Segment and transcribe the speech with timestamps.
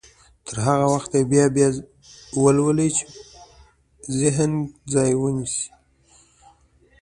[0.45, 1.81] تر هغه وخته يې بيا بيا يې
[2.43, 3.05] ولولئ چې
[4.19, 5.65] ذهن کې ځای ونيسي.